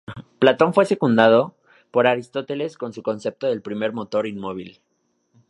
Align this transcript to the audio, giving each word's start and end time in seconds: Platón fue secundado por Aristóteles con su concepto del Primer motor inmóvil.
Platón 0.39 0.73
fue 0.73 0.85
secundado 0.85 1.53
por 1.91 2.07
Aristóteles 2.07 2.75
con 2.75 2.91
su 2.91 3.03
concepto 3.03 3.45
del 3.45 3.61
Primer 3.61 3.93
motor 3.93 4.25
inmóvil. 4.25 4.81